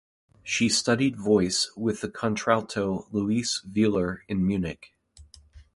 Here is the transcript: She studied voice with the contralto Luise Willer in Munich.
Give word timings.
She 0.41 0.67
studied 0.67 1.15
voice 1.15 1.69
with 1.77 2.01
the 2.01 2.09
contralto 2.09 3.07
Luise 3.11 3.63
Willer 3.71 4.23
in 4.27 4.43
Munich. 4.43 4.95